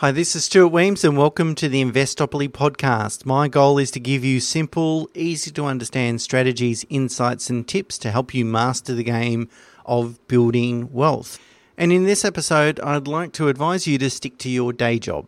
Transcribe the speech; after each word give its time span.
Hi, 0.00 0.12
this 0.12 0.36
is 0.36 0.44
Stuart 0.44 0.68
Wemyss, 0.68 1.02
and 1.02 1.18
welcome 1.18 1.56
to 1.56 1.68
the 1.68 1.82
Investopoly 1.82 2.48
podcast. 2.48 3.26
My 3.26 3.48
goal 3.48 3.78
is 3.78 3.90
to 3.90 3.98
give 3.98 4.24
you 4.24 4.38
simple, 4.38 5.10
easy 5.12 5.50
to 5.50 5.64
understand 5.64 6.22
strategies, 6.22 6.86
insights, 6.88 7.50
and 7.50 7.66
tips 7.66 7.98
to 7.98 8.12
help 8.12 8.32
you 8.32 8.44
master 8.44 8.94
the 8.94 9.02
game 9.02 9.48
of 9.84 10.24
building 10.28 10.92
wealth. 10.92 11.40
And 11.76 11.92
in 11.92 12.04
this 12.04 12.24
episode, 12.24 12.78
I'd 12.78 13.08
like 13.08 13.32
to 13.32 13.48
advise 13.48 13.88
you 13.88 13.98
to 13.98 14.08
stick 14.08 14.38
to 14.38 14.48
your 14.48 14.72
day 14.72 15.00
job. 15.00 15.26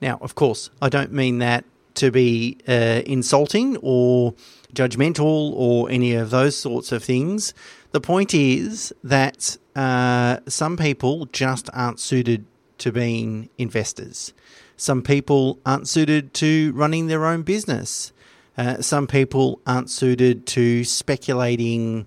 Now, 0.00 0.16
of 0.22 0.34
course, 0.34 0.70
I 0.80 0.88
don't 0.88 1.12
mean 1.12 1.36
that 1.40 1.66
to 1.96 2.10
be 2.10 2.56
uh, 2.66 3.02
insulting 3.04 3.76
or 3.82 4.32
judgmental 4.72 5.52
or 5.52 5.90
any 5.90 6.14
of 6.14 6.30
those 6.30 6.56
sorts 6.56 6.90
of 6.90 7.04
things. 7.04 7.52
The 7.90 8.00
point 8.00 8.32
is 8.32 8.94
that 9.04 9.58
uh, 9.76 10.38
some 10.48 10.78
people 10.78 11.26
just 11.26 11.68
aren't 11.74 12.00
suited 12.00 12.46
to 12.78 12.92
being 12.92 13.48
investors. 13.58 14.32
Some 14.76 15.02
people 15.02 15.60
aren't 15.64 15.88
suited 15.88 16.34
to 16.34 16.72
running 16.74 17.06
their 17.06 17.26
own 17.26 17.42
business. 17.42 18.12
Uh, 18.56 18.80
some 18.80 19.06
people 19.06 19.60
aren't 19.66 19.90
suited 19.90 20.46
to 20.46 20.84
speculating 20.84 22.06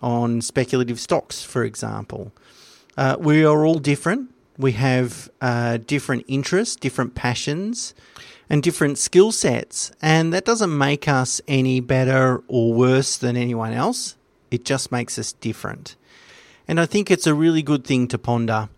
on 0.00 0.40
speculative 0.40 1.00
stocks, 1.00 1.42
for 1.42 1.64
example. 1.64 2.32
Uh, 2.96 3.16
we 3.18 3.44
are 3.44 3.64
all 3.64 3.78
different. 3.78 4.30
We 4.58 4.72
have 4.72 5.30
uh, 5.40 5.78
different 5.78 6.24
interests, 6.28 6.76
different 6.76 7.14
passions, 7.14 7.94
and 8.48 8.62
different 8.62 8.98
skill 8.98 9.32
sets. 9.32 9.92
And 10.00 10.32
that 10.32 10.44
doesn't 10.44 10.76
make 10.76 11.08
us 11.08 11.40
any 11.46 11.80
better 11.80 12.42
or 12.48 12.72
worse 12.72 13.16
than 13.16 13.36
anyone 13.36 13.72
else. 13.72 14.16
It 14.50 14.64
just 14.64 14.92
makes 14.92 15.18
us 15.18 15.32
different. 15.32 15.96
And 16.68 16.80
I 16.80 16.86
think 16.86 17.10
it's 17.10 17.26
a 17.26 17.34
really 17.34 17.62
good 17.62 17.84
thing 17.84 18.08
to 18.08 18.18
ponder 18.18 18.68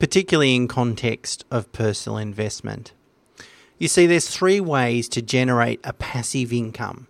particularly 0.00 0.56
in 0.56 0.66
context 0.66 1.44
of 1.50 1.70
personal 1.72 2.18
investment. 2.18 2.92
You 3.78 3.86
see, 3.86 4.06
there's 4.06 4.28
three 4.28 4.58
ways 4.58 5.08
to 5.10 5.22
generate 5.22 5.78
a 5.84 5.92
passive 5.92 6.52
income. 6.52 7.06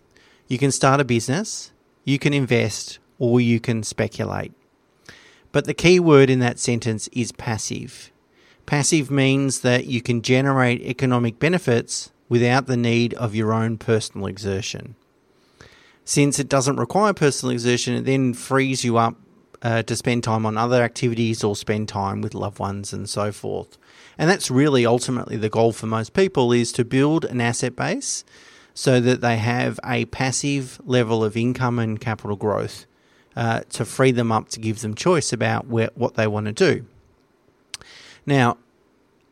You 0.49 0.59
can 0.59 0.73
start 0.73 1.01
a 1.01 1.05
business, 1.05 1.71
you 2.05 2.19
can 2.19 2.35
invest, 2.35 2.99
or 3.19 3.41
you 3.41 3.61
can 3.61 3.85
speculate. 3.85 4.53
But 5.53 5.65
the 5.65 5.75
key 5.75 6.01
word 6.01 6.31
in 6.31 6.41
that 6.41 6.59
sentence 6.59 7.09
is 7.13 7.33
passive. 7.33 8.11
Passive 8.67 9.11
means 9.11 9.61
that 9.61 9.87
you 9.87 10.03
can 10.03 10.21
generate 10.21 10.83
economic 10.83 11.39
benefits 11.39 12.11
without 12.29 12.67
the 12.67 12.77
need 12.77 13.15
of 13.15 13.35
your 13.35 13.53
own 13.53 13.79
personal 13.79 14.27
exertion. 14.27 14.97
Since 16.05 16.41
it 16.41 16.49
doesn't 16.49 16.77
require 16.77 17.13
personal 17.13 17.53
exertion, 17.53 17.95
it 17.95 18.05
then 18.05 18.35
frees 18.35 18.85
you 18.85 18.97
up 18.97 19.17
uh, 19.63 19.83
to 19.83 19.97
spend 19.97 20.25
time 20.25 20.47
on 20.47 20.57
other 20.57 20.83
activities 20.83 21.45
or 21.45 21.55
spend 21.55 21.89
time 21.89 22.21
with 22.21 22.35
loved 22.35 22.59
ones 22.59 22.93
and 22.93 23.09
so 23.09 23.31
forth. 23.33 23.79
And 24.17 24.29
that's 24.29 24.51
really 24.51 24.87
ultimately 24.87 25.37
the 25.37 25.49
goal 25.49 25.73
for 25.73 25.87
most 25.87 26.13
people 26.13 26.53
is 26.53 26.73
to 26.73 26.85
build 26.85 27.25
an 27.25 27.41
asset 27.41 27.77
base 27.77 28.25
so 28.75 29.01
that 29.01 29.21
they 29.21 29.37
have 29.37 29.79
a 29.85 30.07
passive 30.07 30.81
level 30.85 31.25
of 31.25 31.37
income 31.37 31.79
and 31.79 32.01
capital 32.01 32.37
growth 32.37 32.87
uh, 33.37 33.61
to 33.71 33.85
free 33.85 34.11
them 34.11 34.33
up 34.33 34.49
to 34.51 34.61
give 34.61 34.81
them 34.81 34.95
choice 34.95 35.33
about 35.33 35.67
where, 35.67 35.91
what 35.95 36.15
they 36.15 36.27
want 36.27 36.47
to 36.47 36.53
do. 36.53 36.85
Now, 38.27 38.59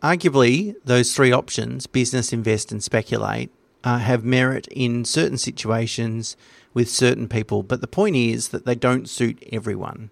arguably, 0.02 0.74
those 0.84 1.14
three 1.14 1.32
options 1.32 1.86
business, 1.86 2.32
invest, 2.32 2.72
and 2.72 2.82
speculate 2.82 3.50
uh, 3.84 3.98
have 3.98 4.24
merit 4.24 4.68
in 4.70 5.04
certain 5.04 5.38
situations 5.38 6.36
with 6.74 6.88
certain 6.88 7.28
people, 7.28 7.62
but 7.62 7.80
the 7.80 7.86
point 7.86 8.16
is 8.16 8.48
that 8.48 8.66
they 8.66 8.74
don't 8.74 9.08
suit 9.08 9.42
everyone. 9.50 10.10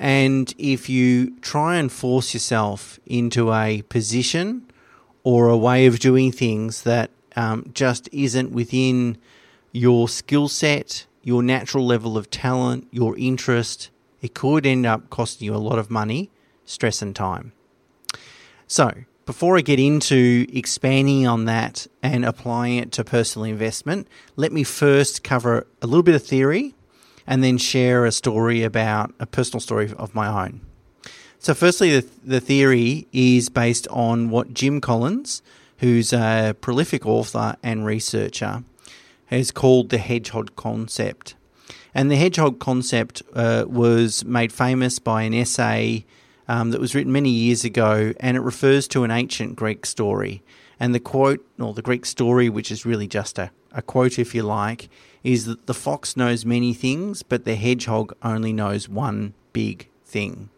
And 0.00 0.54
if 0.56 0.88
you 0.88 1.38
try 1.40 1.76
and 1.76 1.92
force 1.92 2.32
yourself 2.32 2.98
into 3.04 3.52
a 3.52 3.82
position 3.82 4.64
or 5.24 5.48
a 5.48 5.58
way 5.58 5.84
of 5.84 5.98
doing 5.98 6.32
things 6.32 6.84
that 6.84 7.10
um, 7.36 7.70
just 7.74 8.08
isn't 8.10 8.50
within 8.50 9.18
your 9.72 10.08
skill 10.08 10.48
set, 10.48 11.04
your 11.22 11.42
natural 11.42 11.86
level 11.86 12.16
of 12.16 12.30
talent, 12.30 12.88
your 12.90 13.14
interest, 13.18 13.90
it 14.22 14.32
could 14.32 14.64
end 14.64 14.86
up 14.86 15.10
costing 15.10 15.44
you 15.44 15.54
a 15.54 15.58
lot 15.58 15.78
of 15.78 15.90
money, 15.90 16.30
stress, 16.64 17.02
and 17.02 17.14
time. 17.14 17.52
So, 18.66 18.90
before 19.26 19.58
I 19.58 19.60
get 19.60 19.78
into 19.78 20.46
expanding 20.50 21.26
on 21.26 21.44
that 21.44 21.86
and 22.02 22.24
applying 22.24 22.78
it 22.78 22.90
to 22.92 23.04
personal 23.04 23.44
investment, 23.44 24.08
let 24.34 24.50
me 24.50 24.64
first 24.64 25.22
cover 25.22 25.66
a 25.82 25.86
little 25.86 26.02
bit 26.02 26.14
of 26.14 26.24
theory 26.24 26.74
and 27.30 27.44
then 27.44 27.56
share 27.56 28.04
a 28.04 28.10
story 28.12 28.64
about 28.64 29.14
a 29.20 29.24
personal 29.24 29.60
story 29.60 29.92
of 29.96 30.16
my 30.16 30.46
own. 30.46 30.60
So, 31.38 31.54
firstly, 31.54 32.00
the, 32.00 32.06
the 32.24 32.40
theory 32.40 33.06
is 33.12 33.48
based 33.48 33.86
on 33.88 34.30
what 34.30 34.52
Jim 34.52 34.80
Collins, 34.80 35.40
who's 35.78 36.12
a 36.12 36.56
prolific 36.60 37.06
author 37.06 37.56
and 37.62 37.86
researcher, 37.86 38.64
has 39.26 39.52
called 39.52 39.90
the 39.90 39.98
hedgehog 39.98 40.56
concept. 40.56 41.36
And 41.94 42.10
the 42.10 42.16
hedgehog 42.16 42.58
concept 42.58 43.22
uh, 43.32 43.64
was 43.66 44.24
made 44.24 44.52
famous 44.52 44.98
by 44.98 45.22
an 45.22 45.32
essay 45.32 46.04
um, 46.48 46.72
that 46.72 46.80
was 46.80 46.96
written 46.96 47.12
many 47.12 47.30
years 47.30 47.64
ago, 47.64 48.12
and 48.18 48.36
it 48.36 48.40
refers 48.40 48.88
to 48.88 49.04
an 49.04 49.12
ancient 49.12 49.54
Greek 49.54 49.86
story. 49.86 50.42
And 50.80 50.94
the 50.94 51.00
quote, 51.00 51.46
or 51.60 51.74
the 51.74 51.82
Greek 51.82 52.06
story, 52.06 52.48
which 52.48 52.72
is 52.72 52.84
really 52.84 53.06
just 53.06 53.38
a, 53.38 53.52
a 53.70 53.82
quote, 53.82 54.18
if 54.18 54.34
you 54.34 54.42
like, 54.42 54.88
is 55.22 55.44
that 55.44 55.66
the 55.66 55.74
fox 55.74 56.16
knows 56.16 56.44
many 56.44 56.72
things, 56.72 57.22
but 57.22 57.44
the 57.44 57.54
hedgehog 57.54 58.14
only 58.22 58.52
knows 58.52 58.88
one 58.88 59.34
big 59.52 59.88
thing. 60.04 60.48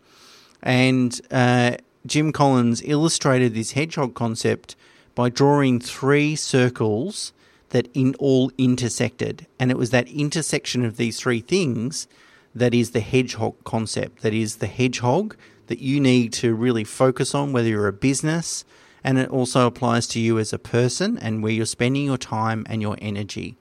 And 0.63 1.21
uh, 1.31 1.77
Jim 2.07 2.33
Collins 2.33 2.83
illustrated 2.85 3.55
this 3.55 3.73
hedgehog 3.73 4.15
concept 4.15 4.77
by 5.15 5.29
drawing 5.29 5.81
three 5.81 6.37
circles 6.37 7.33
that 7.71 7.89
in 7.95 8.15
all 8.19 8.53
intersected. 8.59 9.47
And 9.59 9.71
it 9.71 9.79
was 9.79 9.91
that 9.91 10.09
intersection 10.09 10.85
of 10.85 10.97
these 10.97 11.19
three 11.19 11.41
things 11.41 12.07
that 12.55 12.75
is 12.75 12.91
the 12.91 13.01
hedgehog 13.01 13.55
concept, 13.65 14.23
that 14.23 14.35
is 14.35 14.57
the 14.57 14.67
hedgehog 14.67 15.37
that 15.69 15.81
you 15.81 16.01
need 16.01 16.33
to 16.35 16.55
really 16.55 16.85
focus 16.85 17.35
on, 17.35 17.53
whether 17.53 17.69
you're 17.69 17.89
a 17.89 17.93
business, 17.93 18.65
and 19.03 19.19
it 19.19 19.31
also 19.31 19.67
applies 19.67 20.07
to 20.09 20.21
you 20.21 20.39
as 20.39 20.53
a 20.53 20.59
person 20.59 21.19
and 21.19 21.43
where 21.43 21.53
you're 21.53 21.67
spending 21.67 22.05
your 22.05 22.19
time 22.19 22.65
and 22.69 22.83
your 22.83 22.97
energy. 23.01 23.57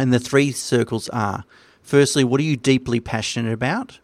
And 0.00 0.14
the 0.14 0.18
three 0.18 0.50
circles 0.50 1.10
are 1.10 1.44
firstly, 1.82 2.24
what 2.24 2.40
are 2.40 2.44
you 2.44 2.56
deeply 2.56 3.00
passionate 3.00 3.52
about? 3.52 3.98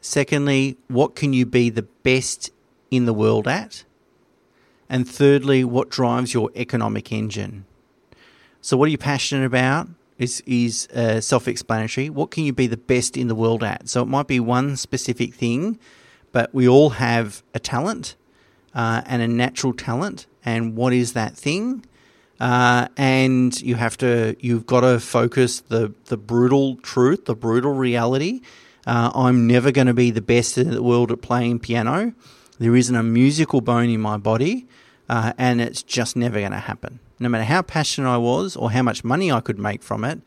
Secondly, 0.00 0.76
what 0.88 1.14
can 1.14 1.32
you 1.32 1.46
be 1.46 1.70
the 1.70 1.84
best 2.02 2.50
in 2.90 3.06
the 3.06 3.14
world 3.14 3.46
at? 3.46 3.84
And 4.88 5.08
thirdly, 5.08 5.62
what 5.62 5.88
drives 5.88 6.34
your 6.34 6.50
economic 6.56 7.12
engine? 7.12 7.64
So, 8.60 8.76
what 8.76 8.86
are 8.86 8.90
you 8.90 8.98
passionate 8.98 9.46
about? 9.46 9.88
Is, 10.18 10.42
is 10.46 10.88
uh, 10.88 11.20
self 11.20 11.46
explanatory. 11.46 12.10
What 12.10 12.32
can 12.32 12.44
you 12.44 12.52
be 12.52 12.66
the 12.66 12.76
best 12.76 13.16
in 13.16 13.28
the 13.28 13.36
world 13.36 13.62
at? 13.62 13.88
So, 13.88 14.02
it 14.02 14.08
might 14.08 14.26
be 14.26 14.40
one 14.40 14.76
specific 14.76 15.32
thing, 15.34 15.78
but 16.32 16.52
we 16.52 16.68
all 16.68 16.90
have 16.90 17.44
a 17.54 17.60
talent 17.60 18.16
uh, 18.74 19.02
and 19.06 19.22
a 19.22 19.28
natural 19.28 19.74
talent. 19.74 20.26
And 20.44 20.74
what 20.74 20.92
is 20.92 21.12
that 21.12 21.36
thing? 21.36 21.84
Uh, 22.42 22.88
and 22.96 23.62
you 23.62 23.76
have 23.76 23.96
to 23.96 24.34
you've 24.40 24.66
got 24.66 24.80
to 24.80 24.98
focus 24.98 25.60
the 25.60 25.94
the 26.06 26.16
brutal 26.16 26.74
truth, 26.78 27.26
the 27.26 27.36
brutal 27.36 27.72
reality. 27.72 28.40
Uh, 28.84 29.12
I'm 29.14 29.46
never 29.46 29.70
going 29.70 29.86
to 29.86 29.94
be 29.94 30.10
the 30.10 30.20
best 30.20 30.58
in 30.58 30.72
the 30.72 30.82
world 30.82 31.12
at 31.12 31.22
playing 31.22 31.60
piano. 31.60 32.12
There 32.58 32.74
isn't 32.74 32.96
a 32.96 33.02
musical 33.04 33.60
bone 33.60 33.90
in 33.90 34.00
my 34.00 34.16
body, 34.16 34.66
uh, 35.08 35.34
and 35.38 35.60
it's 35.60 35.84
just 35.84 36.16
never 36.16 36.40
going 36.40 36.50
to 36.50 36.58
happen. 36.58 36.98
No 37.20 37.28
matter 37.28 37.44
how 37.44 37.62
passionate 37.62 38.10
I 38.10 38.16
was 38.16 38.56
or 38.56 38.72
how 38.72 38.82
much 38.82 39.04
money 39.04 39.30
I 39.30 39.40
could 39.40 39.60
make 39.60 39.80
from 39.80 40.02
it, 40.02 40.20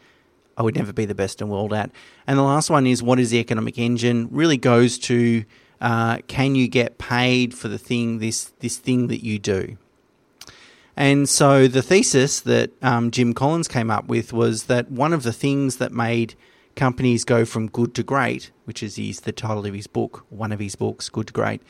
I 0.57 0.63
would 0.63 0.75
never 0.77 0.93
be 0.93 1.03
the 1.03 1.15
best 1.15 1.41
in 1.41 1.49
the 1.49 1.53
world 1.53 1.73
at. 1.73 1.91
And 2.25 2.39
the 2.39 2.43
last 2.43 2.69
one 2.69 2.87
is 2.87 3.03
what 3.03 3.19
is 3.19 3.31
the 3.31 3.39
economic 3.39 3.77
engine? 3.77 4.29
Really 4.31 4.55
goes 4.55 4.97
to 4.99 5.43
uh, 5.81 6.19
can 6.29 6.55
you 6.55 6.69
get 6.69 6.97
paid 6.97 7.53
for 7.53 7.67
the 7.67 7.77
thing 7.77 8.19
this 8.19 8.53
this 8.59 8.77
thing 8.77 9.07
that 9.07 9.21
you 9.21 9.37
do? 9.37 9.77
And 10.97 11.27
so 11.27 11.67
the 11.67 11.81
thesis 11.81 12.39
that 12.41 12.71
um, 12.81 13.11
Jim 13.11 13.33
Collins 13.33 13.67
came 13.67 13.91
up 13.91 14.07
with 14.07 14.31
was 14.31 14.65
that 14.65 14.89
one 14.89 15.13
of 15.13 15.23
the 15.23 15.33
things 15.33 15.77
that 15.77 15.91
made 15.91 16.35
companies 16.75 17.23
go 17.23 17.45
from 17.45 17.67
good 17.67 17.93
to 17.95 18.03
great, 18.03 18.51
which 18.65 18.81
is 18.81 18.95
the 18.95 19.31
title 19.31 19.65
of 19.65 19.73
his 19.73 19.87
book, 19.87 20.25
one 20.29 20.51
of 20.51 20.59
his 20.59 20.75
books, 20.75 21.09
Good 21.09 21.27
to 21.27 21.33
Great, 21.33 21.61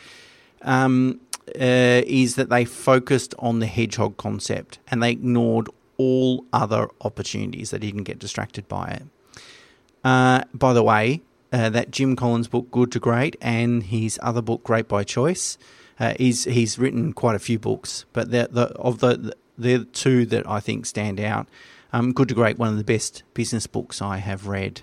um, 0.62 1.20
uh, 1.50 2.02
is 2.06 2.36
that 2.36 2.50
they 2.50 2.66
focused 2.66 3.34
on 3.40 3.60
the 3.60 3.68
hedgehog 3.68 4.18
concept 4.18 4.80
and 4.88 5.02
they 5.02 5.12
ignored 5.12 5.70
all 5.98 6.46
other 6.52 6.90
opportunities. 7.02 7.72
They 7.72 7.80
didn't 7.80 8.04
get 8.04 8.20
distracted 8.20 8.68
by 8.68 8.88
it. 8.88 9.04
Uh, 10.04 10.44
by 10.54 10.74
the 10.74 10.84
way, 10.84 11.22
uh, 11.52 11.70
that 11.70 11.92
Jim 11.92 12.16
Collins 12.16 12.48
book, 12.48 12.70
Good 12.72 12.92
to 12.92 13.00
Great, 13.00 13.36
and 13.42 13.84
his 13.84 14.20
other 14.22 14.42
book, 14.42 14.64
Great 14.64 14.88
by 14.88 15.04
Choice, 15.04 15.58
uh, 16.00 16.14
he's 16.18 16.44
he's 16.46 16.78
written 16.78 17.14
quite 17.14 17.36
a 17.36 17.40
few 17.40 17.60
books, 17.60 18.06
but 18.14 18.32
the, 18.32 18.50
the 18.52 18.68
of 18.76 19.00
the 19.00 19.36
the 19.58 19.86
two 19.86 20.26
that 20.28 20.48
I 20.48 20.60
think 20.60 20.86
stand 20.86 21.20
out. 21.20 21.48
Um, 21.94 22.12
Good 22.12 22.28
to 22.30 22.36
Great, 22.36 22.58
one 22.58 22.68
of 22.68 22.78
the 22.78 22.84
best 22.84 23.24
business 23.34 23.68
books 23.68 24.02
I 24.02 24.18
have 24.18 24.48
read. 24.48 24.82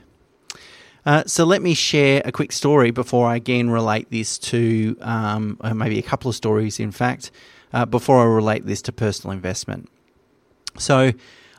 Uh, 1.05 1.25
so 1.27 1.45
let 1.45 1.61
me 1.61 1.75
share 1.75 2.23
a 2.25 2.33
quick 2.33 2.53
story 2.53 2.91
before 2.91 3.27
I 3.27 3.37
again 3.37 3.69
relate 3.69 4.11
this 4.11 4.39
to 4.39 4.97
um, 5.01 5.59
maybe 5.75 5.99
a 5.99 6.03
couple 6.03 6.29
of 6.29 6.37
stories, 6.37 6.79
in 6.79 6.93
fact, 6.93 7.31
uh, 7.73 7.85
before 7.85 8.21
I 8.21 8.25
relate 8.25 8.67
this 8.67 8.81
to 8.83 8.93
personal 8.93 9.33
investment. 9.33 9.91
So 10.79 11.13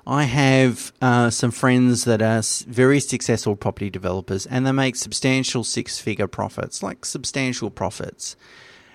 I 0.07 0.23
have 0.23 0.91
uh, 1.01 1.29
some 1.29 1.51
friends 1.51 2.05
that 2.05 2.21
are 2.21 2.41
very 2.67 2.99
successful 2.99 3.55
property 3.55 3.89
developers 3.89 4.45
and 4.45 4.65
they 4.65 4.71
make 4.71 4.95
substantial 4.95 5.63
six 5.63 5.99
figure 5.99 6.27
profits, 6.27 6.81
like 6.81 7.05
substantial 7.05 7.69
profits. 7.69 8.35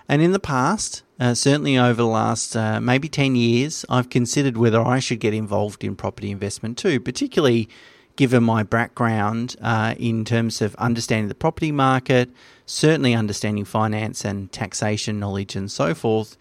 And 0.09 0.23
in 0.23 0.33
the 0.33 0.41
past, 0.41 1.03
uh, 1.21 1.35
certainly 1.35 1.77
over 1.77 2.03
the 2.03 2.07
last 2.07 2.57
uh, 2.57 2.81
maybe 2.81 3.09
10 3.09 3.37
years, 3.37 3.85
I've 3.91 4.09
considered 4.09 4.57
whether 4.57 4.81
I 4.81 5.01
should 5.01 5.21
get 5.21 5.35
involved 5.35 5.85
in 5.85 5.97
property 5.97 6.31
investment 6.31 6.79
too, 6.79 6.99
particularly 6.99 7.69
given 8.17 8.43
my 8.43 8.63
background 8.63 9.55
uh, 9.61 9.95
in 9.99 10.25
terms 10.25 10.63
of 10.63 10.75
understanding 10.77 11.29
the 11.29 11.35
property 11.35 11.71
market, 11.71 12.31
certainly 12.67 13.15
understanding 13.15 13.65
finance 13.65 14.25
and 14.25 14.51
taxation 14.51 15.21
knowledge 15.21 15.55
and 15.55 15.71
so 15.71 15.95
forth. 15.95 16.37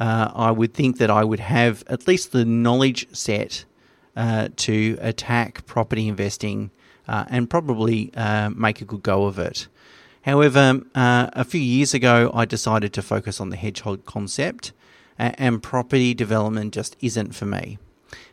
Uh, 0.00 0.30
I 0.34 0.50
would 0.50 0.72
think 0.72 0.96
that 0.96 1.10
I 1.10 1.22
would 1.22 1.40
have 1.40 1.84
at 1.88 2.08
least 2.08 2.32
the 2.32 2.46
knowledge 2.46 3.06
set 3.14 3.66
uh, 4.16 4.48
to 4.56 4.96
attack 5.00 5.66
property 5.66 6.08
investing 6.08 6.70
uh, 7.06 7.26
and 7.28 7.50
probably 7.50 8.10
make 8.56 8.80
a 8.80 8.84
good 8.86 9.02
go 9.02 9.26
of 9.26 9.38
it. 9.38 9.68
However, 10.22 10.82
uh, 10.94 11.30
a 11.32 11.44
few 11.44 11.60
years 11.60 11.94
ago, 11.94 12.30
I 12.34 12.44
decided 12.44 12.92
to 12.94 13.02
focus 13.02 13.40
on 13.40 13.50
the 13.50 13.56
hedgehog 13.56 14.04
concept, 14.04 14.72
and 15.18 15.62
property 15.62 16.14
development 16.14 16.72
just 16.72 16.96
isn't 17.00 17.34
for 17.34 17.44
me. 17.46 17.78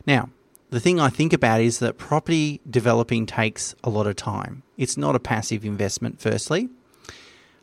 Now, 0.06 0.30
the 0.70 0.80
thing 0.80 1.00
I 1.00 1.08
think 1.08 1.32
about 1.32 1.60
is 1.60 1.78
that 1.78 1.98
property 1.98 2.60
developing 2.68 3.26
takes 3.26 3.74
a 3.84 3.90
lot 3.90 4.06
of 4.06 4.16
time. 4.16 4.62
It's 4.76 4.96
not 4.96 5.14
a 5.14 5.20
passive 5.20 5.64
investment, 5.64 6.20
firstly. 6.20 6.68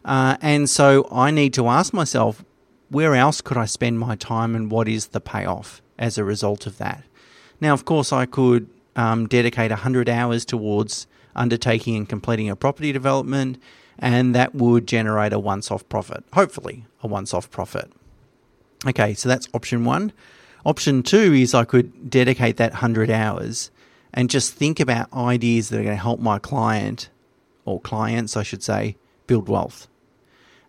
Uh, 0.04 0.38
and 0.42 0.70
so 0.70 1.08
I 1.12 1.32
need 1.32 1.54
to 1.56 1.68
ask 1.68 1.94
myself, 1.94 2.44
where 2.90 3.16
else 3.16 3.42
could 3.42 3.58
I 3.58 3.66
spend 3.66 4.00
my 4.00 4.16
time 4.16 4.56
and 4.56 4.72
what 4.72 4.88
is 4.88 5.08
the 5.08 5.22
payoff 5.22 5.82
as 5.98 6.18
a 6.18 6.24
result 6.24 6.68
of 6.68 6.78
that? 6.78 7.04
Now, 7.60 7.74
of 7.74 7.86
course, 7.86 8.14
I 8.14 8.26
could 8.26 8.70
um, 8.96 9.28
dedicate 9.28 9.72
100 9.72 10.08
hours 10.08 10.46
towards 10.46 11.08
undertaking 11.36 11.96
and 11.96 12.08
completing 12.08 12.50
a 12.50 12.56
property 12.56 12.92
development, 12.92 13.60
and 14.00 14.36
that 14.36 14.56
would 14.56 14.88
generate 14.88 15.34
a 15.34 15.40
once 15.40 15.72
off 15.72 15.88
profit, 15.90 16.24
hopefully, 16.34 16.86
a 17.02 17.08
once 17.08 17.34
off 17.34 17.50
profit. 17.50 17.92
Okay, 18.86 19.14
so 19.14 19.30
that's 19.30 19.48
option 19.54 19.86
one. 19.86 20.12
Option 20.66 21.04
two 21.04 21.34
is 21.34 21.54
I 21.54 21.64
could 21.64 22.10
dedicate 22.10 22.58
that 22.58 22.74
100 22.74 23.10
hours 23.10 23.72
and 24.14 24.30
just 24.30 24.54
think 24.54 24.80
about 24.80 25.14
ideas 25.14 25.70
that 25.70 25.80
are 25.80 25.84
going 25.84 25.96
to 25.96 26.02
help 26.02 26.20
my 26.20 26.40
client, 26.40 27.10
or 27.66 27.82
clients, 27.82 28.38
I 28.38 28.44
should 28.44 28.64
say, 28.64 28.96
build 29.28 29.50
wealth. 29.50 29.88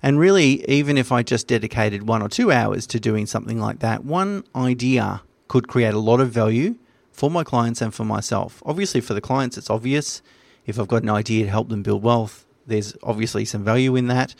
And 0.03 0.19
really, 0.19 0.69
even 0.69 0.99
if 0.99 1.13
I 1.13 1.23
just 1.23 1.47
dedicated 1.47 2.09
one 2.09 2.23
or 2.23 2.29
two 2.29 2.51
hours 2.53 2.87
to 2.89 3.01
doing 3.01 3.27
something 3.27 3.61
like 3.61 3.81
that, 3.81 4.05
one 4.05 4.45
idea 4.55 5.23
could 5.49 5.69
create 5.69 5.95
a 5.95 5.99
lot 5.99 6.21
of 6.21 6.31
value 6.31 6.77
for 7.13 7.31
my 7.31 7.45
clients 7.45 7.81
and 7.81 7.95
for 7.95 8.05
myself. 8.05 8.63
Obviously, 8.67 9.01
for 9.01 9.15
the 9.15 9.21
clients, 9.21 9.57
it's 9.57 9.71
obvious. 9.71 10.23
If 10.67 10.79
I've 10.79 10.89
got 10.89 11.03
an 11.03 11.11
idea 11.11 11.45
to 11.45 11.51
help 11.51 11.69
them 11.69 11.83
build 11.83 12.03
wealth, 12.03 12.46
there's 12.67 12.95
obviously 13.03 13.45
some 13.45 13.65
value 13.65 13.97
in 13.97 14.09
that. 14.09 14.35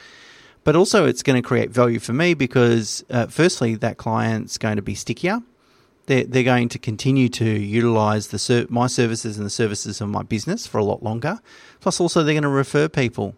But 0.65 0.75
also, 0.75 1.07
it's 1.07 1.23
going 1.23 1.41
to 1.41 1.47
create 1.47 1.71
value 1.71 2.01
for 2.01 2.13
me 2.13 2.35
because, 2.35 3.05
uh, 3.09 3.27
firstly, 3.27 3.77
that 3.77 3.99
client's 3.99 4.59
going 4.59 4.75
to 4.75 4.83
be 4.83 4.97
stickier. 4.97 5.43
They're, 6.07 6.25
they're 6.25 6.43
going 6.43 6.69
to 6.71 6.79
continue 6.79 7.29
to 7.29 7.45
utilize 7.45 8.29
the 8.29 8.39
ser- 8.39 8.67
my 8.69 8.89
services 8.89 9.37
and 9.37 9.47
the 9.47 9.51
services 9.51 10.01
of 10.01 10.09
my 10.09 10.25
business 10.25 10.67
for 10.67 10.79
a 10.79 10.85
lot 10.85 11.05
longer. 11.05 11.39
Plus, 11.81 12.01
also, 12.01 12.25
they're 12.25 12.35
going 12.35 12.43
to 12.43 12.49
refer 12.49 12.89
people. 12.89 13.37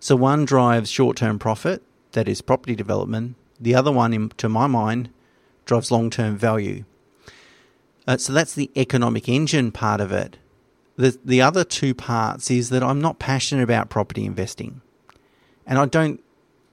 So, 0.00 0.16
one 0.16 0.46
drives 0.46 0.90
short 0.90 1.18
term 1.18 1.38
profit, 1.38 1.82
that 2.12 2.28
is 2.28 2.40
property 2.40 2.74
development. 2.74 3.36
The 3.60 3.74
other 3.74 3.92
one, 3.92 4.14
in, 4.14 4.30
to 4.30 4.48
my 4.48 4.66
mind, 4.66 5.10
drives 5.66 5.90
long 5.90 6.08
term 6.08 6.34
value. 6.38 6.84
Uh, 8.06 8.16
so, 8.16 8.32
that's 8.32 8.54
the 8.54 8.70
economic 8.74 9.28
engine 9.28 9.70
part 9.70 10.00
of 10.00 10.12
it. 10.12 10.38
The, 10.96 11.18
the 11.24 11.40
other 11.42 11.64
two 11.64 11.94
parts 11.94 12.50
is 12.50 12.70
that 12.70 12.82
I'm 12.82 13.00
not 13.00 13.18
passionate 13.18 13.62
about 13.62 13.90
property 13.90 14.24
investing. 14.24 14.80
And 15.66 15.78
I 15.78 15.86
don't 15.86 16.20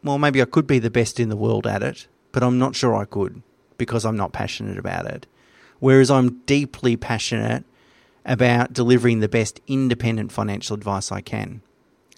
well, 0.04 0.18
maybe 0.18 0.42
I 0.42 0.46
could 0.46 0.68
be 0.68 0.80
the 0.80 0.90
best 0.90 1.20
in 1.20 1.30
the 1.30 1.36
world 1.36 1.68
at 1.68 1.84
it, 1.84 2.08
but 2.32 2.44
I'm 2.44 2.58
not 2.58 2.76
sure 2.76 2.96
I 2.96 3.06
could 3.06 3.42
because 3.78 4.06
I'm 4.06 4.18
not 4.18 4.34
passionate 4.34 4.78
about 4.78 5.06
it. 5.06 5.28
Whereas 5.80 6.12
I'm 6.12 6.40
deeply 6.46 6.96
passionate 6.96 7.64
about 8.26 8.74
delivering 8.74 9.20
the 9.20 9.30
best 9.30 9.60
independent 9.68 10.32
financial 10.32 10.76
advice 10.76 11.12
I 11.12 11.22
can. 11.22 11.62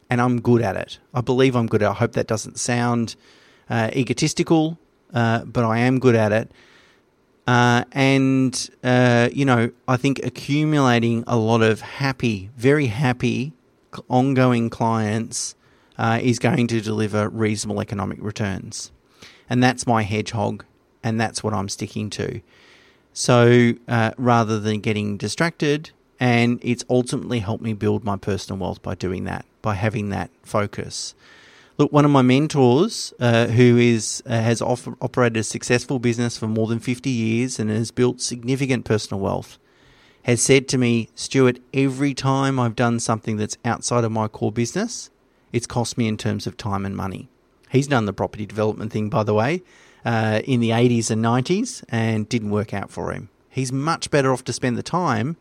And 0.09 0.21
I'm 0.21 0.41
good 0.41 0.61
at 0.61 0.75
it. 0.75 0.99
I 1.13 1.21
believe 1.21 1.55
I'm 1.55 1.67
good 1.67 1.81
at 1.81 1.87
it. 1.87 1.91
I 1.91 1.95
hope 1.95 2.13
that 2.13 2.27
doesn't 2.27 2.59
sound 2.59 3.15
uh, 3.69 3.89
egotistical, 3.95 4.77
uh, 5.13 5.45
but 5.45 5.63
I 5.63 5.79
am 5.79 5.99
good 5.99 6.15
at 6.15 6.31
it. 6.31 6.51
Uh, 7.45 7.83
and, 7.91 8.69
uh, 8.83 9.29
you 9.33 9.43
know, 9.43 9.71
I 9.87 9.97
think 9.97 10.19
accumulating 10.23 11.23
a 11.27 11.37
lot 11.37 11.61
of 11.61 11.81
happy, 11.81 12.49
very 12.55 12.87
happy, 12.87 13.53
ongoing 14.09 14.69
clients 14.69 15.55
uh, 15.97 16.19
is 16.21 16.39
going 16.39 16.67
to 16.67 16.81
deliver 16.81 17.29
reasonable 17.29 17.81
economic 17.81 18.17
returns. 18.21 18.91
And 19.49 19.61
that's 19.61 19.85
my 19.85 20.03
hedgehog, 20.03 20.63
and 21.03 21.19
that's 21.19 21.43
what 21.43 21.53
I'm 21.53 21.69
sticking 21.69 22.09
to. 22.11 22.41
So 23.11 23.73
uh, 23.87 24.11
rather 24.17 24.59
than 24.59 24.79
getting 24.79 25.17
distracted, 25.17 25.91
and 26.19 26.59
it's 26.63 26.85
ultimately 26.89 27.39
helped 27.39 27.63
me 27.63 27.73
build 27.73 28.03
my 28.03 28.15
personal 28.15 28.59
wealth 28.59 28.81
by 28.81 28.95
doing 28.95 29.25
that, 29.25 29.45
by 29.61 29.75
having 29.75 30.09
that 30.09 30.31
focus. 30.43 31.13
Look, 31.79 31.91
one 31.91 32.05
of 32.05 32.11
my 32.11 32.21
mentors, 32.21 33.15
uh, 33.19 33.47
who 33.47 33.77
is 33.77 34.21
uh, 34.27 34.29
has 34.29 34.61
off- 34.61 34.87
operated 35.01 35.37
a 35.37 35.43
successful 35.43 35.97
business 35.97 36.37
for 36.37 36.47
more 36.47 36.67
than 36.67 36.79
50 36.79 37.09
years 37.09 37.57
and 37.57 37.71
has 37.71 37.89
built 37.89 38.21
significant 38.21 38.85
personal 38.85 39.19
wealth, 39.19 39.57
has 40.23 40.39
said 40.39 40.67
to 40.67 40.77
me, 40.77 41.09
Stuart, 41.15 41.59
every 41.73 42.13
time 42.13 42.59
I've 42.59 42.75
done 42.75 42.99
something 42.99 43.37
that's 43.37 43.57
outside 43.65 44.03
of 44.03 44.11
my 44.11 44.27
core 44.27 44.51
business, 44.51 45.09
it's 45.51 45.65
cost 45.65 45.97
me 45.97 46.07
in 46.07 46.15
terms 46.15 46.45
of 46.45 46.57
time 46.57 46.85
and 46.85 46.95
money. 46.95 47.27
He's 47.71 47.87
done 47.87 48.05
the 48.05 48.13
property 48.13 48.45
development 48.45 48.91
thing, 48.91 49.09
by 49.09 49.23
the 49.23 49.33
way, 49.33 49.63
uh, 50.05 50.41
in 50.45 50.59
the 50.59 50.69
80s 50.69 51.09
and 51.09 51.25
90s 51.25 51.83
and 51.89 52.29
didn't 52.29 52.51
work 52.51 52.71
out 52.71 52.91
for 52.91 53.11
him. 53.11 53.29
He's 53.49 53.71
much 53.71 54.11
better 54.11 54.31
off 54.31 54.43
to 54.43 54.53
spend 54.53 54.77
the 54.77 54.83
time 54.83 55.37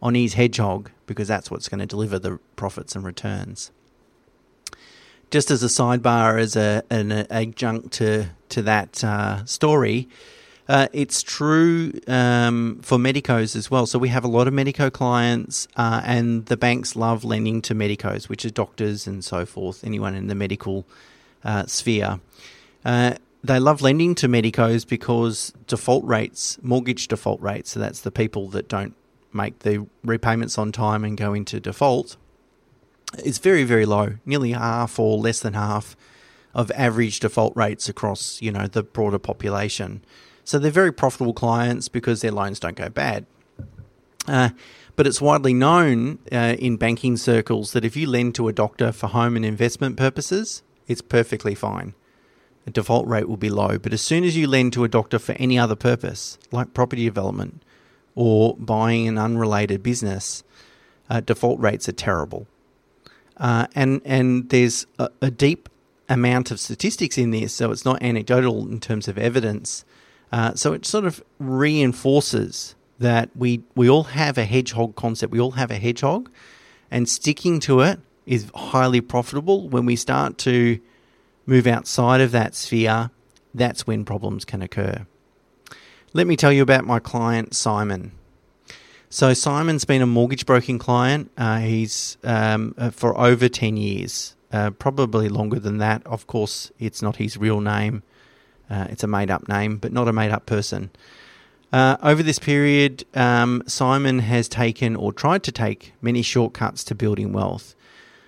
on 0.00 0.14
his 0.14 0.34
hedgehog 0.34 0.90
because 1.06 1.28
that's 1.28 1.50
what's 1.50 1.68
going 1.68 1.80
to 1.80 1.86
deliver 1.86 2.18
the 2.18 2.38
profits 2.56 2.96
and 2.96 3.04
returns. 3.04 3.70
Just 5.34 5.50
as 5.50 5.64
a 5.64 5.66
sidebar, 5.66 6.40
as 6.40 6.54
a, 6.54 6.84
an 6.90 7.10
adjunct 7.10 7.94
to, 7.94 8.26
to 8.50 8.62
that 8.62 9.02
uh, 9.02 9.44
story, 9.46 10.08
uh, 10.68 10.86
it's 10.92 11.24
true 11.24 11.92
um, 12.06 12.78
for 12.82 12.98
medicos 12.98 13.56
as 13.56 13.68
well. 13.68 13.84
So 13.86 13.98
we 13.98 14.10
have 14.10 14.22
a 14.22 14.28
lot 14.28 14.46
of 14.46 14.54
medico 14.54 14.90
clients, 14.90 15.66
uh, 15.74 16.02
and 16.04 16.46
the 16.46 16.56
banks 16.56 16.94
love 16.94 17.24
lending 17.24 17.62
to 17.62 17.74
medicos, 17.74 18.28
which 18.28 18.44
are 18.44 18.50
doctors 18.50 19.08
and 19.08 19.24
so 19.24 19.44
forth, 19.44 19.82
anyone 19.82 20.14
in 20.14 20.28
the 20.28 20.36
medical 20.36 20.86
uh, 21.42 21.66
sphere. 21.66 22.20
Uh, 22.84 23.14
they 23.42 23.58
love 23.58 23.82
lending 23.82 24.14
to 24.14 24.28
medicos 24.28 24.86
because 24.86 25.52
default 25.66 26.04
rates, 26.04 26.60
mortgage 26.62 27.08
default 27.08 27.40
rates, 27.40 27.72
so 27.72 27.80
that's 27.80 28.02
the 28.02 28.12
people 28.12 28.46
that 28.50 28.68
don't 28.68 28.94
make 29.32 29.58
the 29.58 29.84
repayments 30.04 30.58
on 30.58 30.70
time 30.70 31.02
and 31.02 31.16
go 31.16 31.34
into 31.34 31.58
default, 31.58 32.16
is 33.24 33.38
very, 33.38 33.64
very 33.64 33.86
low, 33.86 34.14
nearly 34.24 34.52
half 34.52 34.98
or 34.98 35.18
less 35.18 35.40
than 35.40 35.54
half 35.54 35.96
of 36.54 36.70
average 36.72 37.20
default 37.20 37.54
rates 37.56 37.88
across, 37.88 38.40
you 38.40 38.52
know, 38.52 38.66
the 38.66 38.82
broader 38.82 39.18
population. 39.18 40.04
So 40.44 40.58
they're 40.58 40.70
very 40.70 40.92
profitable 40.92 41.34
clients 41.34 41.88
because 41.88 42.20
their 42.20 42.30
loans 42.30 42.60
don't 42.60 42.76
go 42.76 42.88
bad. 42.88 43.26
Uh, 44.26 44.50
but 44.96 45.06
it's 45.06 45.20
widely 45.20 45.54
known 45.54 46.18
uh, 46.30 46.56
in 46.58 46.76
banking 46.76 47.16
circles 47.16 47.72
that 47.72 47.84
if 47.84 47.96
you 47.96 48.08
lend 48.08 48.34
to 48.36 48.48
a 48.48 48.52
doctor 48.52 48.92
for 48.92 49.08
home 49.08 49.36
and 49.36 49.44
investment 49.44 49.96
purposes, 49.96 50.62
it's 50.86 51.00
perfectly 51.02 51.54
fine. 51.54 51.94
The 52.64 52.70
default 52.70 53.06
rate 53.06 53.28
will 53.28 53.36
be 53.36 53.50
low. 53.50 53.78
But 53.78 53.92
as 53.92 54.00
soon 54.00 54.24
as 54.24 54.36
you 54.36 54.46
lend 54.46 54.72
to 54.74 54.84
a 54.84 54.88
doctor 54.88 55.18
for 55.18 55.32
any 55.32 55.58
other 55.58 55.76
purpose, 55.76 56.38
like 56.52 56.74
property 56.74 57.04
development 57.04 57.62
or 58.14 58.56
buying 58.56 59.08
an 59.08 59.18
unrelated 59.18 59.82
business, 59.82 60.44
uh, 61.10 61.20
default 61.20 61.58
rates 61.60 61.88
are 61.88 61.92
terrible. 61.92 62.46
Uh, 63.36 63.66
and 63.74 64.00
and 64.04 64.48
there's 64.50 64.86
a, 64.98 65.10
a, 65.20 65.30
deep 65.30 65.68
amount 66.08 66.52
of 66.52 66.60
statistics 66.60 67.18
in 67.18 67.32
this, 67.32 67.52
so 67.52 67.72
it's 67.72 67.84
not 67.84 68.00
anecdotal 68.00 68.68
in 68.68 68.78
terms 68.78 69.08
of 69.08 69.18
evidence 69.18 69.84
uh, 70.34 70.52
so 70.52 70.72
it 70.72 70.84
sort 70.84 71.04
of 71.04 71.22
reinforces 71.38 72.74
that 72.98 73.30
we 73.36 73.62
we 73.76 73.88
all 73.88 74.02
have 74.02 74.36
a 74.36 74.44
hedgehog 74.44 74.96
concept. 74.96 75.32
We 75.32 75.38
all 75.38 75.52
have 75.52 75.70
a 75.70 75.76
hedgehog, 75.76 76.28
and 76.90 77.08
sticking 77.08 77.60
to 77.60 77.82
it 77.82 78.00
is 78.26 78.50
highly 78.52 79.00
profitable. 79.00 79.68
When 79.68 79.86
we 79.86 79.94
start 79.94 80.36
to 80.38 80.80
move 81.46 81.68
outside 81.68 82.20
of 82.20 82.32
that 82.32 82.56
sphere, 82.56 83.10
that's 83.54 83.86
when 83.86 84.04
problems 84.04 84.44
can 84.44 84.60
occur. 84.60 85.06
Let 86.14 86.26
me 86.26 86.34
tell 86.34 86.52
you 86.52 86.62
about 86.62 86.84
my 86.84 86.98
client 86.98 87.54
Simon. 87.54 88.10
So 89.14 89.32
Simon's 89.32 89.84
been 89.84 90.02
a 90.02 90.08
mortgage 90.08 90.44
broking 90.44 90.80
client. 90.80 91.30
Uh, 91.38 91.60
he's 91.60 92.18
um, 92.24 92.74
uh, 92.76 92.90
for 92.90 93.16
over 93.16 93.48
ten 93.48 93.76
years, 93.76 94.34
uh, 94.52 94.70
probably 94.70 95.28
longer 95.28 95.60
than 95.60 95.78
that. 95.78 96.04
Of 96.04 96.26
course, 96.26 96.72
it's 96.80 97.00
not 97.00 97.14
his 97.14 97.36
real 97.36 97.60
name; 97.60 98.02
uh, 98.68 98.88
it's 98.90 99.04
a 99.04 99.06
made-up 99.06 99.48
name, 99.48 99.76
but 99.76 99.92
not 99.92 100.08
a 100.08 100.12
made-up 100.12 100.46
person. 100.46 100.90
Uh, 101.72 101.96
over 102.02 102.24
this 102.24 102.40
period, 102.40 103.04
um, 103.14 103.62
Simon 103.68 104.18
has 104.18 104.48
taken 104.48 104.96
or 104.96 105.12
tried 105.12 105.44
to 105.44 105.52
take 105.52 105.92
many 106.02 106.22
shortcuts 106.22 106.82
to 106.82 106.96
building 106.96 107.32
wealth. 107.32 107.76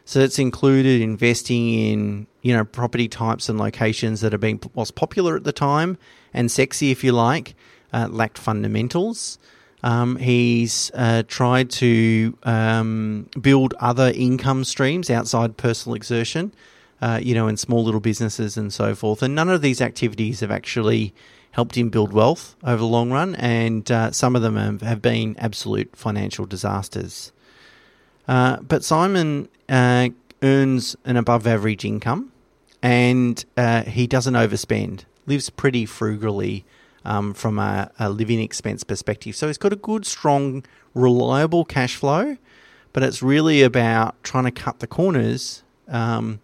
So 0.04 0.20
it's 0.20 0.38
included 0.38 1.02
investing 1.02 1.68
in 1.68 2.28
you 2.42 2.54
know 2.54 2.64
property 2.64 3.08
types 3.08 3.48
and 3.48 3.58
locations 3.58 4.20
that 4.20 4.30
have 4.30 4.40
been 4.40 4.60
was 4.74 4.92
popular 4.92 5.34
at 5.34 5.42
the 5.42 5.52
time 5.52 5.98
and 6.32 6.48
sexy, 6.48 6.92
if 6.92 7.02
you 7.02 7.10
like, 7.10 7.56
uh, 7.92 8.06
lacked 8.08 8.38
fundamentals. 8.38 9.40
Um, 9.86 10.16
he's 10.16 10.90
uh, 10.94 11.22
tried 11.28 11.70
to 11.70 12.36
um, 12.42 13.30
build 13.40 13.72
other 13.78 14.10
income 14.12 14.64
streams 14.64 15.10
outside 15.10 15.56
personal 15.56 15.94
exertion, 15.94 16.52
uh, 17.00 17.20
you 17.22 17.36
know, 17.36 17.46
in 17.46 17.56
small 17.56 17.84
little 17.84 18.00
businesses 18.00 18.56
and 18.56 18.72
so 18.72 18.96
forth. 18.96 19.22
And 19.22 19.36
none 19.36 19.48
of 19.48 19.62
these 19.62 19.80
activities 19.80 20.40
have 20.40 20.50
actually 20.50 21.14
helped 21.52 21.76
him 21.76 21.88
build 21.88 22.12
wealth 22.12 22.56
over 22.64 22.78
the 22.78 22.84
long 22.84 23.12
run, 23.12 23.36
and 23.36 23.88
uh, 23.88 24.10
some 24.10 24.34
of 24.34 24.42
them 24.42 24.56
have, 24.56 24.80
have, 24.80 25.00
been 25.00 25.36
absolute 25.38 25.94
financial 25.94 26.46
disasters. 26.46 27.30
Uh, 28.26 28.56
but 28.56 28.82
Simon 28.82 29.48
uh, 29.68 30.08
earns 30.42 30.96
an 31.04 31.16
above 31.16 31.46
average 31.46 31.84
income 31.84 32.32
and 32.82 33.44
uh, 33.56 33.84
he 33.84 34.08
doesn't 34.08 34.34
overspend, 34.34 35.04
lives 35.26 35.48
pretty 35.48 35.86
frugally 35.86 36.64
um, 37.06 37.32
from 37.32 37.58
a, 37.58 37.90
a, 38.00 38.10
living 38.10 38.40
expense 38.40 38.82
perspective. 38.82 39.36
So 39.36 39.46
he's 39.46 39.58
got 39.58 39.72
a 39.72 39.76
good, 39.76 40.04
strong, 40.04 40.64
reliable 40.92 41.64
cash 41.64 41.94
flow, 41.94 42.36
but 42.92 43.02
it's 43.04 43.22
really 43.22 43.62
about 43.62 44.22
trying 44.24 44.44
to 44.44 44.50
cut 44.50 44.80
the 44.80 44.88
corners 44.88 45.62
um, 45.88 46.40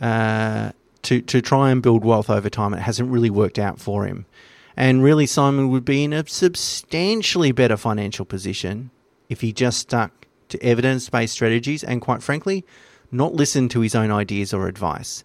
uh, 0.00 0.70
to 1.02 1.20
to 1.20 1.42
try 1.42 1.70
and 1.70 1.82
build 1.82 2.04
wealth 2.04 2.30
over 2.30 2.48
time. 2.48 2.72
It 2.72 2.80
hasn't 2.80 3.10
really 3.10 3.28
worked 3.28 3.58
out 3.58 3.80
for 3.80 4.06
him, 4.06 4.24
and 4.76 5.02
really 5.02 5.26
Simon 5.26 5.68
would 5.70 5.84
be 5.84 6.04
in 6.04 6.12
a 6.12 6.26
substantially 6.28 7.50
better 7.50 7.76
financial 7.76 8.24
position 8.24 8.90
if 9.28 9.40
he 9.40 9.52
just 9.52 9.80
stuck 9.80 10.26
to 10.48 10.62
evidence 10.62 11.10
based 11.10 11.32
strategies 11.32 11.82
and, 11.82 12.00
quite 12.00 12.22
frankly, 12.22 12.64
not 13.10 13.34
listen 13.34 13.68
to 13.70 13.80
his 13.80 13.96
own 13.96 14.12
ideas 14.12 14.54
or 14.54 14.68
advice. 14.68 15.24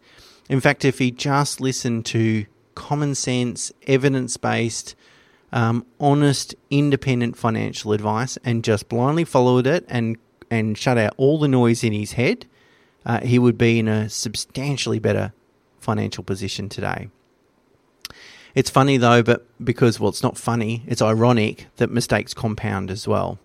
In 0.49 0.61
fact, 0.61 0.83
if 0.83 0.97
he 0.97 1.11
just 1.11 1.61
listened 1.61 2.05
to 2.07 2.45
common 2.77 3.15
sense, 3.15 3.71
evidence 3.87 4.37
based, 4.37 4.95
um, 5.51 5.83
honest, 5.99 6.53
independent 6.69 7.35
financial 7.35 7.91
advice 7.91 8.37
and 8.45 8.63
just 8.63 8.87
blindly 8.87 9.25
followed 9.25 9.65
it 9.65 9.83
and, 9.89 10.15
and 10.51 10.77
shut 10.77 10.95
out 10.95 11.11
all 11.17 11.39
the 11.39 11.47
noise 11.47 11.83
in 11.83 11.91
his 11.91 12.11
head, 12.13 12.45
uh, 13.03 13.19
he 13.21 13.39
would 13.39 13.57
be 13.57 13.79
in 13.79 13.87
a 13.87 14.07
substantially 14.09 14.99
better 14.99 15.33
financial 15.79 16.23
position 16.23 16.69
today. 16.69 17.09
It's 18.53 18.69
funny 18.69 18.97
though, 18.97 19.23
but 19.23 19.47
because, 19.63 19.99
well, 19.99 20.09
it's 20.09 20.21
not 20.21 20.37
funny, 20.37 20.83
it's 20.85 21.01
ironic 21.01 21.65
that 21.77 21.89
mistakes 21.89 22.35
compound 22.35 22.91
as 22.91 23.07
well. 23.07 23.39